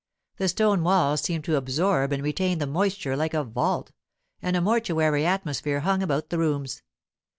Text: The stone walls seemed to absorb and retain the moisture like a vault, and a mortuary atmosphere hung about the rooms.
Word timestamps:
The 0.37 0.47
stone 0.47 0.81
walls 0.81 1.21
seemed 1.21 1.43
to 1.43 1.57
absorb 1.57 2.11
and 2.11 2.23
retain 2.23 2.57
the 2.57 2.65
moisture 2.65 3.15
like 3.15 3.35
a 3.35 3.43
vault, 3.43 3.91
and 4.41 4.55
a 4.55 4.59
mortuary 4.61 5.27
atmosphere 5.27 5.81
hung 5.81 6.01
about 6.01 6.31
the 6.31 6.39
rooms. 6.39 6.81